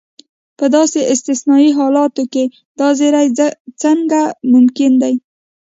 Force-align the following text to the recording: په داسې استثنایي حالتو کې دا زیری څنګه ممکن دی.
په 0.57 0.65
داسې 0.75 0.99
استثنایي 1.13 1.69
حالتو 1.77 2.23
کې 2.33 2.43
دا 2.79 2.87
زیری 2.99 3.27
څنګه 3.81 4.21
ممکن 4.53 4.91
دی. 5.01 5.13